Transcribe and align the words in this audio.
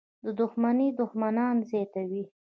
•دښمني 0.39 0.87
دښمنان 0.99 1.55
زیاتوي. 1.69 2.23